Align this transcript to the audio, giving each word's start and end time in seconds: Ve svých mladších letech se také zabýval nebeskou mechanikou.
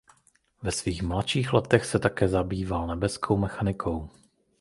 Ve 0.63 0.71
svých 0.71 1.01
mladších 1.03 1.53
letech 1.53 1.85
se 1.85 1.99
také 1.99 2.27
zabýval 2.27 2.87
nebeskou 2.87 3.37
mechanikou. 3.37 4.09